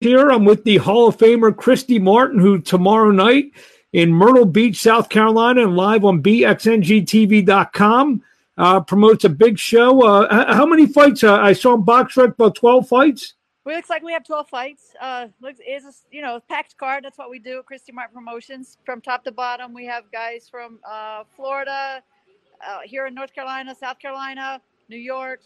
here. 0.00 0.30
I'm 0.30 0.44
with 0.44 0.64
the 0.64 0.78
Hall 0.78 1.08
of 1.08 1.16
Famer 1.16 1.56
Christy 1.56 1.98
Martin, 1.98 2.38
who 2.38 2.60
tomorrow 2.60 3.10
night 3.10 3.52
in 3.92 4.12
Myrtle 4.12 4.44
Beach, 4.44 4.80
South 4.80 5.08
Carolina, 5.08 5.64
and 5.64 5.76
live 5.76 6.04
on 6.04 6.22
BXNGTV.com 6.22 8.22
uh, 8.56 8.80
promotes 8.80 9.24
a 9.24 9.28
big 9.28 9.58
show. 9.58 10.02
Uh, 10.02 10.54
how 10.54 10.66
many 10.66 10.86
fights? 10.86 11.24
Uh, 11.24 11.36
I 11.36 11.52
saw 11.52 11.74
in 11.74 11.82
BoxRec 11.82 12.34
about 12.34 12.54
12 12.54 12.88
fights. 12.88 13.34
Well, 13.64 13.76
looks 13.76 13.90
like 13.90 14.02
we 14.02 14.12
have 14.12 14.24
12 14.24 14.48
fights. 14.48 14.94
Uh, 15.00 15.26
looks 15.40 15.60
is 15.66 15.84
a, 15.84 15.92
you 16.10 16.22
know 16.22 16.40
packed 16.48 16.76
card. 16.76 17.04
That's 17.04 17.18
what 17.18 17.28
we 17.28 17.38
do 17.38 17.58
at 17.58 17.66
Christy 17.66 17.92
Martin 17.92 18.14
Promotions. 18.14 18.78
From 18.86 19.00
top 19.00 19.24
to 19.24 19.32
bottom, 19.32 19.74
we 19.74 19.84
have 19.86 20.04
guys 20.10 20.48
from 20.48 20.78
uh, 20.88 21.24
Florida, 21.36 22.02
uh, 22.66 22.78
here 22.84 23.06
in 23.06 23.14
North 23.14 23.34
Carolina, 23.34 23.74
South 23.74 23.98
Carolina, 23.98 24.60
New 24.88 24.96
York, 24.96 25.40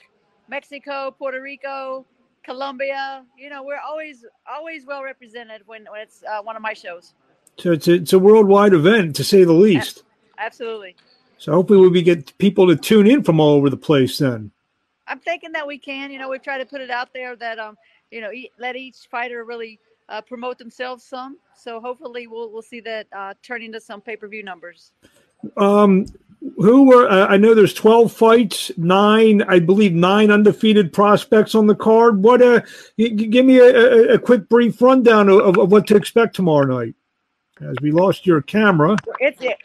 Mexico, 0.48 1.10
Puerto 1.10 1.40
Rico, 1.40 2.06
Colombia. 2.44 3.24
You 3.36 3.50
know, 3.50 3.62
we're 3.62 3.80
always 3.80 4.24
always 4.50 4.86
well 4.86 5.02
represented 5.02 5.62
when, 5.66 5.86
when 5.90 6.00
it's 6.00 6.22
uh, 6.24 6.42
one 6.42 6.56
of 6.56 6.62
my 6.62 6.72
shows. 6.72 7.14
So 7.58 7.72
it's 7.72 7.88
a, 7.88 7.94
it's 7.94 8.12
a 8.12 8.18
worldwide 8.18 8.72
event, 8.72 9.16
to 9.16 9.24
say 9.24 9.44
the 9.44 9.52
least. 9.52 10.04
Absolutely. 10.38 10.96
So 11.38 11.52
hopefully 11.52 11.80
we'll 11.80 11.90
be 11.90 12.02
get 12.02 12.36
people 12.38 12.66
to 12.68 12.76
tune 12.76 13.06
in 13.06 13.22
from 13.22 13.40
all 13.40 13.50
over 13.50 13.68
the 13.68 13.76
place. 13.76 14.18
Then 14.18 14.50
I'm 15.06 15.18
thinking 15.18 15.52
that 15.52 15.66
we 15.66 15.78
can. 15.78 16.10
You 16.10 16.18
know, 16.18 16.28
we've 16.28 16.42
tried 16.42 16.58
to 16.58 16.66
put 16.66 16.80
it 16.80 16.90
out 16.90 17.12
there 17.12 17.36
that 17.36 17.58
um, 17.58 17.76
you 18.10 18.20
know, 18.20 18.30
let 18.58 18.76
each 18.76 18.96
fighter 19.10 19.44
really 19.44 19.80
uh, 20.08 20.20
promote 20.20 20.58
themselves 20.58 21.04
some. 21.04 21.38
So 21.56 21.80
hopefully 21.80 22.26
we'll 22.26 22.52
we'll 22.52 22.62
see 22.62 22.80
that 22.80 23.06
uh, 23.12 23.34
turn 23.42 23.62
into 23.62 23.80
some 23.80 24.00
pay 24.00 24.16
per 24.16 24.28
view 24.28 24.42
numbers. 24.42 24.92
Um, 25.56 26.06
who 26.62 26.84
were 26.84 27.08
uh, 27.08 27.26
I 27.26 27.36
know 27.36 27.54
there's 27.54 27.74
12 27.74 28.12
fights, 28.12 28.70
nine, 28.76 29.42
I 29.42 29.58
believe 29.58 29.92
nine 29.92 30.30
undefeated 30.30 30.92
prospects 30.92 31.54
on 31.54 31.66
the 31.66 31.74
card. 31.74 32.22
What 32.22 32.40
uh 32.40 32.60
give 32.96 33.44
me 33.44 33.58
a, 33.58 33.64
a, 33.64 34.14
a 34.14 34.18
quick 34.18 34.48
brief 34.48 34.80
rundown 34.80 35.28
of, 35.28 35.58
of, 35.58 35.70
what 35.70 35.86
to 35.88 35.96
expect 35.96 36.36
tomorrow 36.36 36.66
night. 36.66 36.94
As 37.60 37.76
we 37.82 37.90
lost 37.90 38.26
your 38.26 38.42
camera. 38.42 38.96
It's 39.20 39.40
it. 39.42 39.58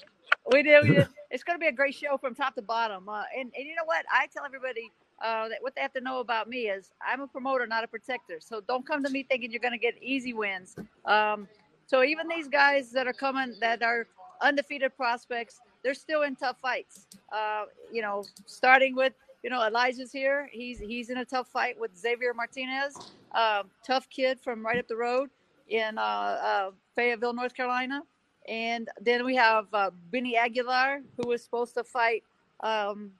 We 0.51 0.63
did. 0.63 1.07
it's 1.31 1.43
going 1.43 1.57
to 1.57 1.59
be 1.59 1.67
a 1.67 1.71
great 1.71 1.95
show 1.95 2.17
from 2.17 2.35
top 2.35 2.55
to 2.55 2.61
bottom. 2.61 3.09
Uh, 3.09 3.23
and, 3.37 3.51
and 3.55 3.65
you 3.65 3.75
know 3.75 3.85
what? 3.85 4.05
I 4.11 4.27
tell 4.33 4.45
everybody 4.45 4.91
uh, 5.23 5.49
that 5.49 5.57
what 5.61 5.75
they 5.75 5.81
have 5.81 5.93
to 5.93 6.01
know 6.01 6.19
about 6.19 6.47
me 6.47 6.69
is 6.69 6.91
I'm 7.05 7.21
a 7.21 7.27
promoter, 7.27 7.67
not 7.67 7.83
a 7.83 7.87
protector. 7.87 8.39
So 8.39 8.61
don't 8.67 8.85
come 8.85 9.03
to 9.03 9.09
me 9.09 9.23
thinking 9.23 9.51
you're 9.51 9.59
going 9.59 9.73
to 9.73 9.77
get 9.77 9.95
easy 10.01 10.33
wins. 10.33 10.75
Um, 11.05 11.47
so 11.87 12.03
even 12.03 12.27
these 12.27 12.47
guys 12.47 12.91
that 12.91 13.07
are 13.07 13.13
coming 13.13 13.55
that 13.61 13.81
are 13.81 14.07
undefeated 14.41 14.95
prospects, 14.95 15.59
they're 15.87 15.93
still 15.93 16.23
in 16.23 16.35
tough 16.35 16.57
fights. 16.61 17.05
Uh, 17.31 17.63
you 17.93 18.01
know, 18.01 18.25
starting 18.45 18.93
with 18.93 19.13
you 19.41 19.49
know 19.49 19.65
Elijah's 19.65 20.11
here. 20.11 20.49
He's 20.51 20.79
he's 20.79 21.09
in 21.09 21.19
a 21.19 21.23
tough 21.23 21.47
fight 21.47 21.79
with 21.79 21.97
Xavier 21.97 22.33
Martinez, 22.33 22.97
uh, 23.31 23.63
tough 23.85 24.09
kid 24.09 24.37
from 24.41 24.65
right 24.65 24.77
up 24.77 24.89
the 24.89 24.97
road 24.97 25.29
in 25.69 25.97
uh, 25.97 26.01
uh, 26.01 26.71
Fayetteville, 26.93 27.31
North 27.31 27.55
Carolina. 27.55 28.01
And 28.49 28.89
then 28.99 29.23
we 29.23 29.33
have 29.35 29.67
uh, 29.73 29.91
Benny 30.11 30.35
Aguilar, 30.35 31.03
who 31.15 31.29
was 31.29 31.41
supposed 31.41 31.73
to 31.75 31.85
fight 31.85 32.21
um, 32.59 33.11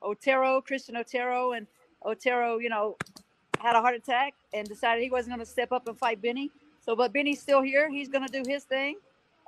Otero, 0.00 0.60
Christian 0.60 0.96
Otero, 0.96 1.52
and 1.52 1.66
Otero, 2.04 2.58
you 2.58 2.68
know, 2.68 2.96
had 3.58 3.74
a 3.74 3.80
heart 3.80 3.96
attack 3.96 4.34
and 4.52 4.68
decided 4.68 5.02
he 5.02 5.10
wasn't 5.10 5.34
going 5.34 5.44
to 5.44 5.50
step 5.50 5.72
up 5.72 5.88
and 5.88 5.98
fight 5.98 6.22
Benny. 6.22 6.52
So, 6.80 6.94
but 6.94 7.12
Benny's 7.12 7.40
still 7.40 7.60
here. 7.60 7.90
He's 7.90 8.08
going 8.08 8.24
to 8.26 8.42
do 8.42 8.48
his 8.48 8.62
thing. 8.62 8.98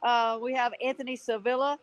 Uh, 0.03 0.39
we 0.43 0.53
have 0.55 0.73
Anthony 0.85 1.15
Sevilla 1.15 1.79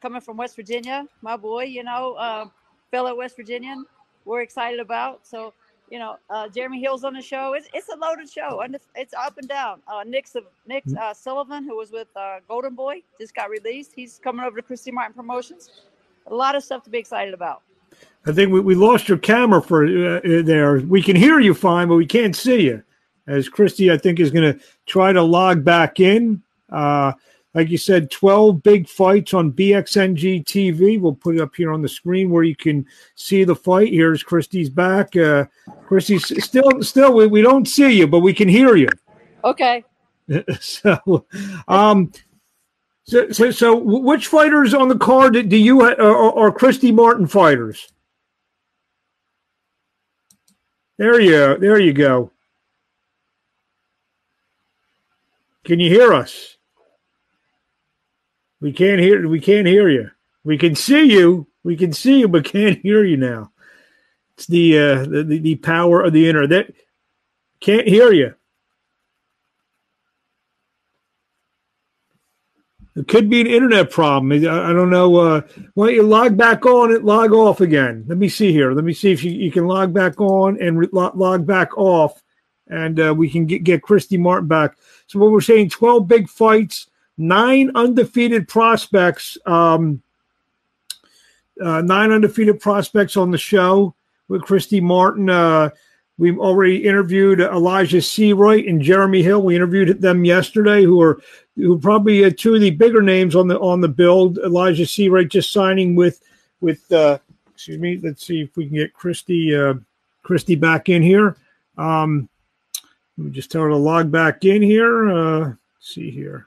coming 0.00 0.20
from 0.20 0.36
West 0.36 0.56
Virginia, 0.56 1.06
my 1.22 1.36
boy, 1.36 1.64
you 1.64 1.84
know, 1.84 2.14
uh, 2.14 2.46
fellow 2.90 3.14
West 3.14 3.36
Virginian. 3.36 3.84
We're 4.24 4.42
excited 4.42 4.80
about. 4.80 5.26
So, 5.26 5.54
you 5.90 5.98
know, 5.98 6.16
uh, 6.28 6.48
Jeremy 6.48 6.80
Hill's 6.80 7.04
on 7.04 7.14
the 7.14 7.22
show. 7.22 7.54
It's, 7.54 7.68
it's 7.74 7.88
a 7.88 7.96
loaded 7.96 8.30
show, 8.30 8.60
and 8.60 8.76
it's 8.94 9.14
up 9.14 9.38
and 9.38 9.48
down. 9.48 9.80
Uh, 9.88 10.04
Nick 10.06 10.28
Nick 10.66 10.84
mm-hmm. 10.84 10.98
uh, 10.98 11.14
Sullivan, 11.14 11.64
who 11.64 11.76
was 11.76 11.90
with 11.90 12.08
uh, 12.16 12.38
Golden 12.48 12.74
Boy, 12.74 13.02
just 13.20 13.34
got 13.34 13.50
released. 13.50 13.92
He's 13.94 14.20
coming 14.22 14.44
over 14.44 14.56
to 14.56 14.62
Christy 14.62 14.90
Martin 14.90 15.14
Promotions. 15.14 15.70
A 16.26 16.34
lot 16.34 16.54
of 16.54 16.62
stuff 16.62 16.82
to 16.84 16.90
be 16.90 16.98
excited 16.98 17.34
about. 17.34 17.62
I 18.26 18.32
think 18.32 18.52
we, 18.52 18.60
we 18.60 18.74
lost 18.74 19.08
your 19.08 19.18
camera 19.18 19.62
for 19.62 19.84
uh, 19.84 20.18
uh, 20.18 20.42
there. 20.42 20.80
We 20.80 21.02
can 21.02 21.16
hear 21.16 21.40
you 21.40 21.54
fine, 21.54 21.88
but 21.88 21.96
we 21.96 22.06
can't 22.06 22.36
see 22.36 22.62
you. 22.62 22.82
As 23.26 23.48
Christy, 23.48 23.90
I 23.90 23.96
think, 23.96 24.20
is 24.20 24.30
going 24.30 24.54
to 24.54 24.64
try 24.86 25.12
to 25.12 25.22
log 25.22 25.64
back 25.64 26.00
in. 26.00 26.42
Like 27.52 27.68
you 27.68 27.78
said, 27.78 28.12
12 28.12 28.62
big 28.62 28.88
fights 28.88 29.34
on 29.34 29.52
BXNG 29.52 30.44
TV. 30.44 31.00
We'll 31.00 31.14
put 31.14 31.34
it 31.34 31.40
up 31.40 31.54
here 31.56 31.72
on 31.72 31.82
the 31.82 31.88
screen 31.88 32.30
where 32.30 32.44
you 32.44 32.54
can 32.54 32.86
see 33.16 33.42
the 33.42 33.56
fight. 33.56 33.92
Here's 33.92 34.22
Christy's 34.22 34.70
back. 34.70 35.16
Uh, 35.16 35.46
Christy's 35.86 36.44
still, 36.44 36.82
still, 36.82 37.12
we, 37.12 37.26
we 37.26 37.42
don't 37.42 37.66
see 37.66 37.90
you, 37.90 38.06
but 38.06 38.20
we 38.20 38.32
can 38.32 38.48
hear 38.48 38.76
you. 38.76 38.88
Okay. 39.42 39.84
so, 40.60 41.26
um, 41.66 42.12
so, 43.02 43.32
so, 43.32 43.50
so, 43.50 43.76
which 43.76 44.28
fighters 44.28 44.72
on 44.72 44.88
the 44.88 44.98
card 44.98 45.32
do 45.48 45.56
you 45.56 45.80
are, 45.80 46.00
are 46.00 46.52
Christy 46.52 46.92
Martin 46.92 47.26
fighters? 47.26 47.92
There 50.98 51.18
you, 51.18 51.58
there 51.58 51.80
you 51.80 51.92
go. 51.92 52.30
Can 55.64 55.80
you 55.80 55.90
hear 55.90 56.12
us? 56.12 56.58
We 58.60 58.72
can't 58.72 59.00
hear. 59.00 59.26
We 59.26 59.40
can't 59.40 59.66
hear 59.66 59.88
you. 59.88 60.10
We 60.44 60.58
can 60.58 60.74
see 60.74 61.04
you. 61.04 61.46
We 61.64 61.76
can 61.76 61.92
see 61.92 62.20
you, 62.20 62.28
but 62.28 62.44
can't 62.44 62.78
hear 62.80 63.04
you 63.04 63.16
now. 63.16 63.52
It's 64.34 64.46
the 64.46 64.78
uh, 64.78 65.04
the, 65.04 65.38
the 65.38 65.56
power 65.56 66.02
of 66.02 66.12
the 66.12 66.28
internet. 66.28 66.72
Can't 67.60 67.86
hear 67.86 68.12
you. 68.12 68.34
It 72.96 73.06
could 73.06 73.30
be 73.30 73.40
an 73.40 73.46
internet 73.46 73.90
problem. 73.90 74.32
I, 74.32 74.70
I 74.70 74.72
don't 74.72 74.90
know. 74.90 75.14
Uh, 75.16 75.40
why 75.74 75.86
don't 75.86 75.94
you 75.94 76.02
log 76.02 76.36
back 76.36 76.66
on 76.66 76.94
and 76.94 77.04
log 77.04 77.32
off 77.32 77.60
again? 77.60 78.04
Let 78.08 78.18
me 78.18 78.28
see 78.28 78.52
here. 78.52 78.72
Let 78.72 78.84
me 78.84 78.92
see 78.92 79.12
if 79.12 79.22
you, 79.22 79.30
you 79.30 79.52
can 79.52 79.66
log 79.66 79.94
back 79.94 80.20
on 80.20 80.60
and 80.60 80.78
re- 80.78 80.88
log 80.92 81.46
back 81.46 81.78
off, 81.78 82.22
and 82.66 82.98
uh, 83.00 83.14
we 83.14 83.30
can 83.30 83.46
get, 83.46 83.62
get 83.64 83.82
Christy 83.82 84.18
Martin 84.18 84.48
back. 84.48 84.76
So 85.06 85.18
what 85.18 85.30
we're 85.30 85.40
saying, 85.40 85.70
twelve 85.70 86.08
big 86.08 86.28
fights, 86.28 86.88
nine 87.20 87.70
undefeated 87.74 88.48
prospects, 88.48 89.36
um, 89.46 90.02
uh, 91.62 91.82
nine 91.82 92.10
undefeated 92.10 92.58
prospects 92.60 93.16
on 93.16 93.30
the 93.30 93.38
show 93.38 93.94
with 94.28 94.42
Christy 94.42 94.80
Martin. 94.80 95.28
Uh, 95.28 95.70
we've 96.18 96.38
already 96.38 96.84
interviewed 96.84 97.40
Elijah 97.40 97.98
Seawright 97.98 98.68
and 98.68 98.80
Jeremy 98.80 99.22
Hill. 99.22 99.42
We 99.42 99.54
interviewed 99.54 100.00
them 100.00 100.24
yesterday, 100.24 100.82
who 100.82 101.00
are 101.02 101.20
who 101.56 101.78
probably 101.78 102.24
uh, 102.24 102.30
two 102.36 102.54
of 102.54 102.62
the 102.62 102.70
bigger 102.70 103.02
names 103.02 103.36
on 103.36 103.48
the 103.48 103.60
on 103.60 103.82
the 103.82 103.88
build. 103.88 104.38
Elijah 104.38 104.84
Seawright 104.84 105.28
just 105.28 105.52
signing 105.52 105.94
with 105.94 106.22
with 106.62 106.90
uh, 106.90 107.18
excuse 107.52 107.78
me. 107.78 108.00
Let's 108.02 108.26
see 108.26 108.40
if 108.40 108.56
we 108.56 108.66
can 108.66 108.76
get 108.76 108.94
Christy 108.94 109.54
uh, 109.54 109.74
Christy 110.22 110.54
back 110.54 110.88
in 110.88 111.02
here. 111.02 111.36
Um, 111.76 112.30
let 113.18 113.26
me 113.26 113.30
just 113.32 113.52
tell 113.52 113.62
her 113.62 113.68
to 113.68 113.76
log 113.76 114.10
back 114.10 114.46
in 114.46 114.62
here. 114.62 115.10
Uh, 115.10 115.52
see 115.80 116.10
here. 116.10 116.46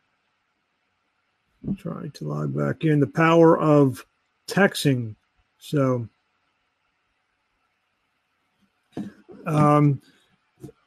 Trying 1.78 2.12
to 2.12 2.26
log 2.26 2.56
back 2.56 2.84
in. 2.84 3.00
The 3.00 3.08
power 3.08 3.58
of 3.58 4.06
texting. 4.48 5.16
So, 5.60 6.08
um, 9.46 10.02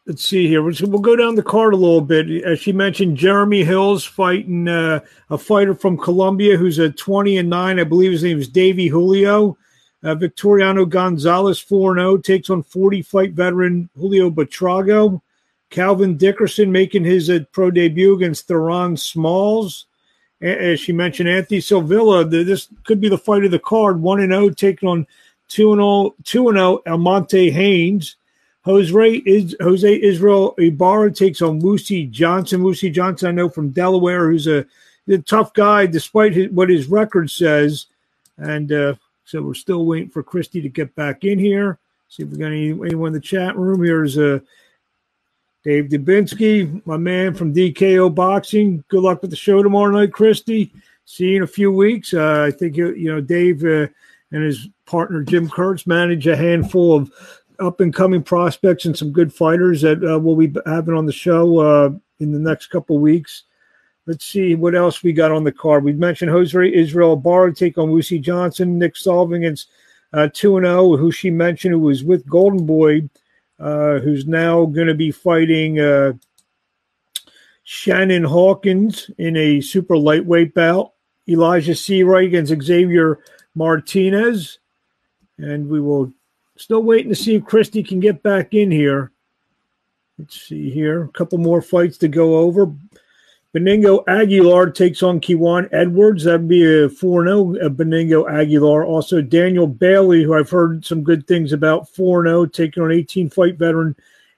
let's 0.07 0.25
see 0.25 0.47
here. 0.47 0.63
We'll 0.63 1.01
go 1.01 1.17
down 1.17 1.35
the 1.35 1.43
card 1.43 1.73
a 1.73 1.79
little 1.79 2.03
bit. 2.03 2.45
As 2.45 2.61
she 2.61 2.73
mentioned, 2.73 3.17
Jeremy 3.17 3.65
Hill's 3.65 4.05
fighting 4.05 4.69
uh, 4.69 5.01
a 5.31 5.39
fighter 5.39 5.75
from 5.75 5.99
Colombia 5.99 6.57
who's 6.57 6.79
a 6.79 6.91
20 6.91 7.39
and 7.39 7.51
9. 7.51 7.81
I 7.81 7.85
believe 7.85 8.13
his 8.13 8.23
name 8.23 8.39
is 8.39 8.49
Davy 8.49 8.89
Julio. 8.89 9.57
Uh, 10.03 10.15
Victoriano 10.15 10.85
Gonzalez 10.85 11.59
4 11.59 11.97
0 11.97 12.19
takes 12.19 12.51
on 12.51 12.63
40 12.63 13.03
fight 13.03 13.33
veteran 13.33 13.89
Julio 13.97 14.31
Buitrago. 14.31 15.21
Calvin 15.71 16.17
Dickerson 16.17 16.71
making 16.71 17.05
his 17.05 17.29
uh, 17.29 17.41
pro 17.51 17.71
debut 17.71 18.15
against 18.15 18.47
Theron 18.47 18.97
Smalls 18.97 19.86
as 20.41 20.81
she 20.81 20.93
mentioned, 20.93 21.29
Anthony 21.29 21.61
Silvilla. 21.61 22.29
This 22.29 22.69
could 22.85 23.01
be 23.01 23.09
the 23.09 23.19
fight 23.19 23.45
of 23.45 23.51
the 23.51 23.59
card. 23.59 24.01
One 24.01 24.21
and 24.21 24.33
zero, 24.33 24.45
oh, 24.45 24.51
taking 24.51 24.89
on 24.89 25.07
two 25.49 25.73
and 25.73 25.81
zero, 25.81 26.15
two 26.25 26.49
and 26.49 26.59
zero. 26.59 26.83
Oh, 26.87 26.93
Almonte 26.93 27.51
Haynes. 27.51 28.17
Jose 28.63 29.23
is 29.27 29.55
Jose 29.61 30.03
Israel 30.03 30.55
Ibarra 30.59 31.13
takes 31.13 31.41
on 31.41 31.61
Lucy 31.61 32.05
Johnson. 32.07 32.65
Lucy 32.65 32.91
Johnson, 32.91 33.29
I 33.29 33.33
know 33.33 33.49
from 33.49 33.71
Delaware, 33.71 34.29
who's 34.29 34.49
a, 34.49 34.67
a 35.09 35.19
tough 35.19 35.55
guy 35.55 35.87
despite 35.87 36.33
his, 36.33 36.51
what 36.51 36.69
his 36.69 36.89
record 36.89 37.31
says. 37.31 37.87
And 38.39 38.73
uh, 38.73 38.95
so 39.25 39.41
we're 39.41 39.55
still 39.55 39.87
waiting 39.87 40.11
for 40.11 40.25
Christy 40.25 40.61
to 40.61 40.69
get 40.69 40.95
back 40.97 41.23
in 41.23 41.39
here. 41.39 41.79
See 42.09 42.25
if 42.25 42.29
we 42.29 42.39
got 42.39 42.47
any, 42.47 42.71
anyone 42.71 43.09
in 43.09 43.13
the 43.13 43.21
chat 43.21 43.57
room. 43.57 43.83
Here's 43.83 44.19
a. 44.19 44.43
Dave 45.67 45.89
Dubinsky, 45.89 46.81
my 46.87 46.97
man 46.97 47.35
from 47.35 47.53
DKO 47.53 48.15
Boxing. 48.15 48.85
Good 48.87 49.03
luck 49.03 49.21
with 49.21 49.33
the 49.33 49.37
show 49.37 49.65
tomorrow 49.65 49.91
night, 49.91 50.13
Christy. 50.13 50.73
See 51.07 51.31
you 51.31 51.39
in 51.39 51.43
a 51.43 51.47
few 51.49 51.73
weeks. 51.73 52.15
Uh, 52.15 52.45
I 52.45 52.53
think 52.53 52.77
you 52.77 53.13
know 53.13 53.21
Dave 53.21 53.65
uh, 53.65 53.89
and 54.31 54.45
his 54.45 54.69
partner 54.87 55.25
Jim 55.25 55.51
Kurtz 55.51 55.85
manage 55.85 56.29
a 56.29 56.37
handful 56.37 56.95
of 56.95 57.11
up 57.59 57.81
and 57.81 57.93
coming 57.93 58.23
prospects 58.23 58.85
and 58.85 58.97
some 58.97 59.11
good 59.11 59.35
fighters 59.35 59.81
that 59.81 59.99
uh, 60.05 60.17
we'll 60.21 60.37
be 60.37 60.55
having 60.67 60.95
on 60.95 61.05
the 61.05 61.13
show 61.13 61.59
uh, 61.59 61.91
in 62.21 62.31
the 62.31 62.39
next 62.39 62.69
couple 62.69 62.99
weeks. 62.99 63.43
Let's 64.07 64.25
see 64.25 64.55
what 64.55 64.77
else 64.77 65.03
we 65.03 65.13
got 65.13 65.33
on 65.33 65.43
the 65.43 65.51
card. 65.51 65.83
We 65.83 65.95
mentioned 65.95 66.31
Jose 66.31 66.73
Israel 66.73 67.17
Barra 67.17 67.53
take 67.53 67.77
on 67.77 67.91
Lucy 67.91 68.21
Johnson, 68.21 68.79
Nick 68.79 68.97
Sullivan 68.97 69.39
against 69.39 69.69
uh, 70.13 70.29
2 70.33 70.61
0, 70.61 70.97
who 70.97 71.11
she 71.11 71.29
mentioned, 71.29 71.73
who 71.73 71.81
was 71.81 72.05
with 72.05 72.25
Golden 72.29 72.65
Boy, 72.65 73.11
uh, 73.59 73.99
who's 73.99 74.27
now 74.27 74.67
going 74.67 74.87
to 74.87 74.95
be 74.95 75.11
fighting 75.11 75.81
uh, 75.81 76.13
Shannon 77.65 78.25
Hawkins 78.25 79.11
in 79.19 79.37
a 79.37 79.61
super 79.61 79.97
lightweight 79.97 80.55
bout. 80.55 80.93
Elijah 81.29 81.73
Seawright 81.73 82.27
against 82.27 82.63
Xavier 82.63 83.19
Martinez. 83.55 84.59
And 85.39 85.69
we 85.69 85.81
will 85.81 86.13
still 86.57 86.83
waiting 86.83 87.11
to 87.11 87.17
see 87.17 87.35
if 87.35 87.45
Christy 87.45 87.83
can 87.83 88.01
get 88.01 88.23
back 88.23 88.55
in 88.55 88.71
here. 88.71 89.13
Let's 90.19 90.41
see 90.41 90.71
here. 90.71 91.05
A 91.05 91.09
couple 91.09 91.39
more 91.39 91.61
fights 91.61 91.99
to 91.99 92.09
go 92.09 92.37
over. 92.37 92.73
Benigno 93.55 94.05
Aguilar 94.07 94.71
takes 94.71 95.03
on 95.03 95.21
Kiwan 95.21 95.69
Edwards. 95.73 96.25
That'd 96.25 96.49
be 96.49 96.85
a 96.85 96.89
4 96.89 97.25
0 97.25 97.57
uh, 97.57 97.69
Beningo 97.69 98.31
Aguilar. 98.31 98.85
Also, 98.85 99.23
Daniel 99.23 99.67
Bailey, 99.67 100.23
who 100.23 100.35
I've 100.35 100.51
heard 100.51 100.85
some 100.85 101.03
good 101.03 101.27
things 101.27 101.53
about, 101.53 101.89
4 101.89 102.25
0, 102.25 102.47
taking 102.47 102.83
on 102.83 102.93
18 102.93 103.31
fight 103.31 103.57
veteran 103.57 103.97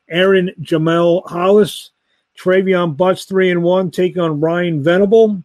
Aaron 0.09 0.51
Jamel 0.61 1.29
Hollis. 1.29 1.91
Travion 2.39 2.97
Butts, 2.97 3.25
3 3.25 3.51
and 3.51 3.63
1, 3.65 3.91
taking 3.91 4.23
on 4.23 4.41
Ryan 4.41 4.83
Venable. 4.83 5.43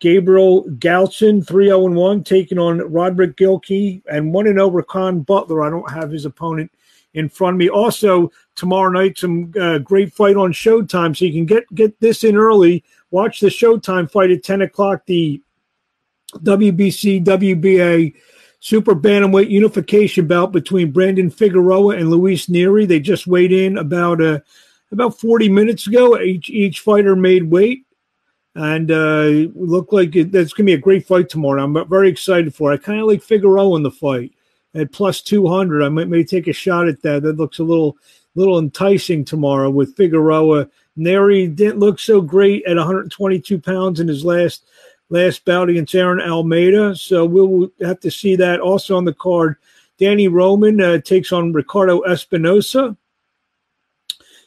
Gabriel 0.00 0.64
Galchin, 0.64 1.46
3 1.46 1.66
0 1.66 1.90
1, 1.90 2.24
taking 2.24 2.58
on 2.58 2.78
Roderick 2.78 3.36
Gilkey. 3.36 4.02
And 4.10 4.32
1 4.32 4.46
0 4.46 4.70
Rakan 4.70 5.26
Butler. 5.26 5.62
I 5.62 5.70
don't 5.70 5.90
have 5.90 6.10
his 6.10 6.24
opponent 6.24 6.72
in 7.14 7.28
front 7.28 7.54
of 7.54 7.58
me. 7.58 7.68
Also, 7.68 8.30
tomorrow 8.54 8.90
night, 8.90 9.18
some 9.18 9.52
uh, 9.60 9.78
great 9.78 10.12
fight 10.12 10.36
on 10.36 10.52
Showtime. 10.52 11.16
So 11.16 11.24
you 11.24 11.32
can 11.32 11.46
get, 11.46 11.64
get 11.74 11.98
this 12.00 12.24
in 12.24 12.36
early. 12.36 12.84
Watch 13.10 13.40
the 13.40 13.48
Showtime 13.48 14.10
fight 14.10 14.30
at 14.30 14.42
10 14.42 14.62
o'clock, 14.62 15.02
the 15.06 15.42
WBC 16.36 17.24
WBA 17.24 18.14
Super 18.60 18.94
Bantamweight 18.94 19.50
Unification 19.50 20.26
bout 20.26 20.52
between 20.52 20.92
Brandon 20.92 21.30
Figueroa 21.30 21.96
and 21.96 22.10
Luis 22.10 22.46
Nery. 22.46 22.86
They 22.86 23.00
just 23.00 23.26
weighed 23.26 23.52
in 23.52 23.76
about 23.76 24.22
uh, 24.22 24.38
about 24.92 25.18
40 25.18 25.48
minutes 25.48 25.86
ago. 25.86 26.18
Each 26.20 26.48
each 26.48 26.80
fighter 26.80 27.16
made 27.16 27.50
weight, 27.50 27.84
and 28.54 28.90
uh, 28.90 29.50
looked 29.54 29.92
like 29.92 30.14
it, 30.14 30.30
that's 30.30 30.52
going 30.52 30.66
to 30.66 30.70
be 30.70 30.74
a 30.74 30.78
great 30.78 31.06
fight 31.06 31.28
tomorrow. 31.28 31.62
I'm 31.62 31.88
very 31.88 32.08
excited 32.08 32.54
for 32.54 32.72
it. 32.72 32.80
I 32.80 32.82
kind 32.82 33.00
of 33.00 33.08
like 33.08 33.22
Figueroa 33.22 33.76
in 33.76 33.82
the 33.82 33.90
fight 33.90 34.32
at 34.74 34.92
plus 34.92 35.22
200. 35.22 35.82
I 35.82 35.88
might 35.88 36.08
may 36.08 36.24
take 36.24 36.48
a 36.48 36.52
shot 36.52 36.88
at 36.88 37.02
that. 37.02 37.22
That 37.22 37.36
looks 37.36 37.58
a 37.58 37.64
little 37.64 37.96
little 38.34 38.58
enticing 38.58 39.24
tomorrow 39.24 39.70
with 39.70 39.96
Figueroa. 39.96 40.68
Nery 40.98 41.54
didn't 41.54 41.78
look 41.78 41.98
so 41.98 42.20
great 42.20 42.64
at 42.64 42.76
122 42.76 43.58
pounds 43.58 44.00
in 44.00 44.08
his 44.08 44.24
last 44.24 44.64
last 45.10 45.44
bout 45.44 45.68
against 45.68 45.94
Aaron 45.94 46.20
Alameda. 46.20 46.96
So 46.96 47.24
we'll 47.24 47.70
have 47.82 48.00
to 48.00 48.10
see 48.10 48.36
that. 48.36 48.60
Also 48.60 48.96
on 48.96 49.04
the 49.04 49.14
card, 49.14 49.56
Danny 49.98 50.28
Roman 50.28 50.80
uh, 50.80 50.98
takes 50.98 51.32
on 51.32 51.52
Ricardo 51.52 52.00
Espinoza. 52.02 52.96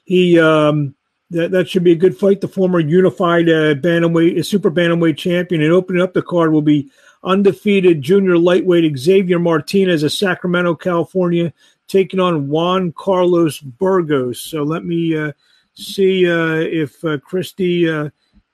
He 0.06 0.39
um, 0.39 0.95
that, 1.31 1.51
that 1.51 1.69
should 1.69 1.83
be 1.83 1.92
a 1.92 1.95
good 1.95 2.18
fight. 2.18 2.42
The 2.42 2.48
former 2.48 2.80
unified 2.80 3.50
uh, 3.50 3.75
bantamweight, 3.75 4.45
super 4.45 4.72
bantamweight 4.72 5.18
champion, 5.18 5.62
and 5.62 5.72
opening 5.72 6.01
up 6.01 6.13
the 6.13 6.22
card 6.22 6.51
will 6.51 6.62
be 6.62 6.89
undefeated 7.25 8.01
junior 8.01 8.38
lightweight 8.38 8.98
Xavier 8.98 9.39
Martinez 9.39 10.04
of 10.04 10.13
Sacramento, 10.13 10.75
California, 10.75 11.51
taking 11.88 12.19
on 12.19 12.48
Juan 12.48 12.94
Carlos 12.94 13.60
Burgos. 13.60 14.39
So 14.39 14.63
let 14.63 14.86
me 14.86 15.18
uh, 15.18 15.31
see 15.74 16.30
uh, 16.30 16.56
if 16.56 17.04
uh, 17.04 17.18
Christy 17.18 17.89
uh, 17.89 18.10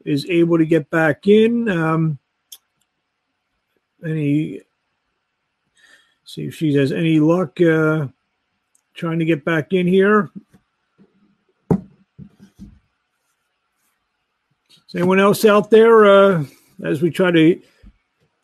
is 0.06 0.26
able 0.30 0.58
to 0.58 0.66
get 0.66 0.90
back 0.90 1.28
in. 1.28 1.70
Um, 1.70 2.18
any 4.04 4.62
see 6.26 6.46
if 6.46 6.56
she 6.56 6.74
has 6.76 6.92
any 6.92 7.20
luck 7.20 7.60
uh, 7.62 8.08
trying 8.94 9.20
to 9.20 9.26
get 9.26 9.46
back 9.46 9.74
in 9.74 9.86
here. 9.86 10.30
Is 14.88 14.96
anyone 14.96 15.20
else 15.20 15.46
out 15.46 15.70
there 15.70 16.06
uh, 16.06 16.46
as 16.84 17.02
we 17.02 17.12
try 17.12 17.32
to 17.32 17.62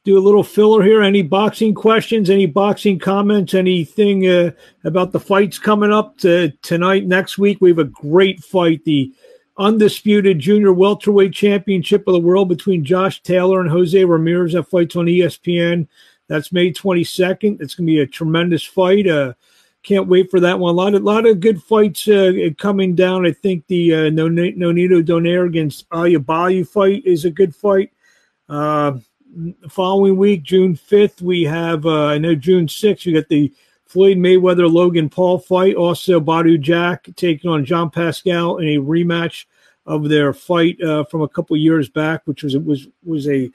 do 0.07 0.17
a 0.17 0.19
little 0.19 0.43
filler 0.43 0.81
here. 0.83 1.01
Any 1.03 1.21
boxing 1.21 1.73
questions? 1.73 2.29
Any 2.29 2.45
boxing 2.45 2.97
comments? 2.97 3.53
Anything 3.53 4.25
uh, 4.25 4.51
about 4.85 5.11
the 5.11 5.19
fights 5.19 5.59
coming 5.59 5.91
up 5.91 6.17
to, 6.19 6.49
tonight? 6.61 7.05
Next 7.05 7.37
week, 7.37 7.57
we 7.59 7.71
have 7.71 7.79
a 7.79 7.83
great 7.83 8.41
fight. 8.41 8.85
The 8.85 9.13
undisputed 9.57 10.39
junior 10.39 10.71
welterweight 10.71 11.33
championship 11.33 12.07
of 12.07 12.13
the 12.13 12.21
world 12.21 12.47
between 12.47 12.85
Josh 12.85 13.21
Taylor 13.21 13.59
and 13.59 13.69
Jose 13.69 14.01
Ramirez. 14.01 14.53
That 14.53 14.69
fight's 14.69 14.95
on 14.95 15.07
ESPN. 15.07 15.89
That's 16.29 16.53
May 16.53 16.71
22nd. 16.71 17.59
It's 17.59 17.75
going 17.75 17.87
to 17.87 17.91
be 17.91 17.99
a 17.99 18.07
tremendous 18.07 18.63
fight. 18.63 19.07
Uh, 19.07 19.33
can't 19.83 20.07
wait 20.07 20.31
for 20.31 20.39
that 20.39 20.57
one. 20.57 20.73
A 20.73 20.77
lot 20.77 20.95
of, 20.95 21.03
lot 21.03 21.25
of 21.25 21.41
good 21.41 21.61
fights 21.61 22.07
uh, 22.07 22.31
coming 22.57 22.95
down. 22.95 23.25
I 23.25 23.33
think 23.33 23.67
the 23.67 23.93
uh, 23.93 23.97
Nonito 24.09 25.03
Donaire 25.03 25.47
against 25.47 25.89
Oubaali 25.89 26.65
fight 26.65 27.05
is 27.05 27.25
a 27.25 27.29
good 27.29 27.53
fight. 27.53 27.91
Uh, 28.47 28.99
the 29.35 29.69
following 29.69 30.17
week, 30.17 30.43
June 30.43 30.75
5th, 30.75 31.21
we 31.21 31.43
have, 31.43 31.85
uh, 31.85 32.07
I 32.07 32.17
know 32.17 32.35
June 32.35 32.67
6th, 32.67 33.05
we 33.05 33.13
got 33.13 33.29
the 33.29 33.53
Floyd 33.85 34.17
Mayweather 34.17 34.71
Logan 34.71 35.09
Paul 35.09 35.39
fight. 35.39 35.75
Also, 35.75 36.19
Badou 36.19 36.59
Jack 36.59 37.07
taking 37.15 37.49
on 37.49 37.65
Jean 37.65 37.89
Pascal 37.89 38.57
in 38.57 38.67
a 38.67 38.81
rematch 38.81 39.45
of 39.85 40.09
their 40.09 40.33
fight 40.33 40.81
uh, 40.81 41.05
from 41.05 41.21
a 41.21 41.27
couple 41.27 41.55
years 41.55 41.89
back, 41.89 42.21
which 42.25 42.43
was 42.43 42.57
was 42.57 42.87
was 43.05 43.27
a 43.29 43.49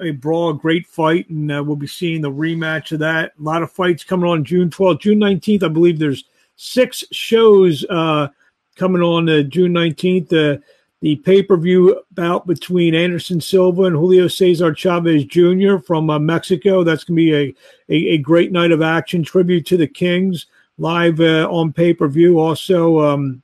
a 0.00 0.10
brawl, 0.10 0.52
great 0.52 0.86
fight, 0.86 1.28
and 1.30 1.50
uh, 1.50 1.62
we'll 1.64 1.76
be 1.76 1.86
seeing 1.86 2.20
the 2.20 2.30
rematch 2.30 2.92
of 2.92 2.98
that. 2.98 3.32
A 3.38 3.42
lot 3.42 3.62
of 3.62 3.72
fights 3.72 4.04
coming 4.04 4.28
on 4.28 4.44
June 4.44 4.68
12th, 4.68 5.00
June 5.00 5.18
19th. 5.18 5.62
I 5.62 5.68
believe 5.68 5.98
there's 5.98 6.24
six 6.56 7.04
shows 7.12 7.84
uh, 7.88 8.28
coming 8.76 9.02
on 9.02 9.28
uh, 9.28 9.42
June 9.42 9.72
19th 9.72 10.60
the 11.02 11.16
pay 11.16 11.42
per 11.42 11.56
view 11.56 12.00
bout 12.12 12.46
between 12.46 12.94
Anderson 12.94 13.40
Silva 13.40 13.82
and 13.82 13.96
Julio 13.96 14.28
Cesar 14.28 14.72
Chavez 14.72 15.24
Jr. 15.24 15.78
from 15.78 16.08
uh, 16.08 16.18
Mexico. 16.18 16.84
That's 16.84 17.02
going 17.02 17.16
to 17.16 17.22
be 17.22 17.34
a, 17.34 17.54
a, 17.88 18.14
a, 18.14 18.18
great 18.18 18.52
night 18.52 18.70
of 18.70 18.82
action. 18.82 19.24
Tribute 19.24 19.66
to 19.66 19.76
the 19.76 19.88
Kings 19.88 20.46
live 20.78 21.20
uh, 21.20 21.48
on 21.50 21.72
pay 21.72 21.92
per 21.92 22.06
view. 22.06 22.38
Also, 22.38 23.00
um, 23.00 23.42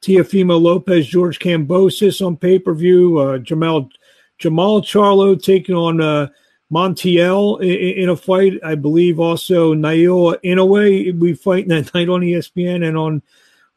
Teofimo 0.00 0.60
Lopez, 0.60 1.08
George 1.08 1.40
Kambosos 1.40 2.24
on 2.24 2.36
pay 2.36 2.60
per 2.60 2.74
view. 2.74 3.18
Uh, 3.18 3.38
Jermall 3.38 3.90
Jermall 4.38 4.82
Charlo 4.82 5.42
taking 5.42 5.74
on 5.74 6.00
uh, 6.00 6.28
Montiel 6.72 7.60
in, 7.60 8.04
in, 8.04 8.08
a 8.08 8.16
fight. 8.16 8.52
I 8.64 8.76
believe 8.76 9.18
also 9.18 9.74
Naoya 9.74 10.40
Inoue. 10.44 11.18
We 11.18 11.34
fight 11.34 11.66
that 11.66 11.92
night 11.94 12.08
on 12.08 12.20
ESPN 12.20 12.86
and 12.86 12.96
on 12.96 13.20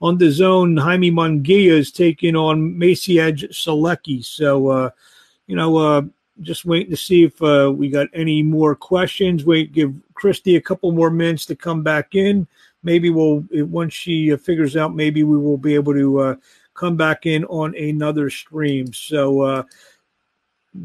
on 0.02 0.18
the 0.18 0.32
zone, 0.32 0.78
Jaime 0.78 1.12
Munguia 1.12 1.72
is 1.72 1.92
taking 1.92 2.36
on 2.36 2.74
Maciej 2.76 3.50
Sulecki. 3.52 4.24
So, 4.24 4.68
uh, 4.70 4.90
you 5.48 5.56
know, 5.56 5.78
uh, 5.78 6.02
just 6.42 6.64
waiting 6.64 6.92
to 6.92 6.98
see 6.98 7.24
if 7.24 7.42
uh, 7.42 7.72
we 7.76 7.90
got 7.90 8.08
any 8.14 8.42
more 8.42 8.76
questions. 8.76 9.44
Wait, 9.44 9.74
give 9.74 9.94
Christy 10.14 10.56
a 10.56 10.62
couple 10.62 10.92
more 10.92 11.10
minutes 11.10 11.46
to 11.48 11.56
come 11.56 11.84
back 11.84 12.16
in. 12.16 12.48
Maybe 12.82 13.10
we'll, 13.10 13.46
once 13.52 13.94
she 13.94 14.32
uh, 14.32 14.38
figures 14.38 14.78
out, 14.78 14.96
maybe 14.96 15.24
we 15.24 15.38
will 15.38 15.58
be 15.58 15.76
able 15.76 15.94
to 15.94 16.20
uh, 16.20 16.36
come 16.76 16.96
back 16.96 17.26
in 17.26 17.44
on 17.46 17.76
another 17.76 18.30
stream. 18.30 18.94
So, 18.94 19.42
uh, 19.42 19.64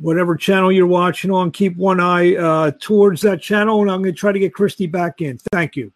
whatever 0.01 0.35
channel 0.35 0.73
you're 0.73 0.89
watching 0.89 1.31
on, 1.31 1.53
keep 1.53 1.77
one 1.77 2.01
eye 2.01 2.73
towards 2.81 3.21
that 3.21 3.41
channel, 3.41 3.83
and 3.83 3.91
I'm 3.91 4.03
going 4.03 4.15
to 4.15 4.19
try 4.19 4.33
to 4.33 4.39
get 4.41 4.55
Christy 4.55 4.89
back 4.89 5.21
in. 5.21 5.39
Thank 5.53 5.77
you. 5.77 5.93